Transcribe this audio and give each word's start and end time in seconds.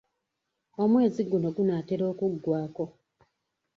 Omwezi 0.83 1.21
guno 1.29 1.47
gunaatera 1.55 2.03
okuggwako. 2.11 2.85